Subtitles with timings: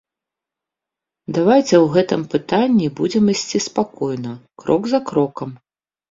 [1.37, 5.49] Давайце ў гэтым пытанні будзем ісці спакойна, крок за крокам.